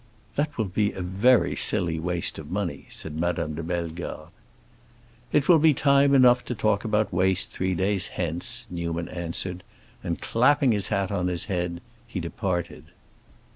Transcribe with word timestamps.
"That 0.35 0.57
will 0.57 0.65
be 0.65 0.93
a 0.93 1.01
very 1.03 1.55
silly 1.55 1.99
waste 1.99 2.39
of 2.39 2.49
money," 2.49 2.87
said 2.89 3.19
Madame 3.19 3.53
de 3.53 3.61
Bellegarde. 3.61 4.31
"It 5.31 5.47
will 5.47 5.59
be 5.59 5.75
time 5.75 6.15
enough 6.15 6.43
to 6.45 6.55
talk 6.55 6.83
about 6.83 7.13
waste 7.13 7.51
three 7.51 7.75
days 7.75 8.07
hence," 8.07 8.65
Newman 8.71 9.07
answered; 9.09 9.61
and 10.03 10.19
clapping 10.19 10.71
his 10.71 10.87
hat 10.87 11.11
on 11.11 11.27
his 11.27 11.45
head, 11.45 11.81
he 12.07 12.19
departed. 12.19 12.85